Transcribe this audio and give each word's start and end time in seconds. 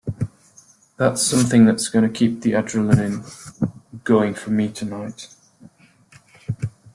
That's 0.97 1.21
something 1.21 1.65
that's 1.67 1.87
going 1.89 2.01
to 2.01 2.09
keep 2.11 2.41
the 2.41 2.53
adrenaline 2.53 3.21
going 4.03 4.33
for 4.33 4.49
me 4.49 4.69
tonight. 4.69 5.27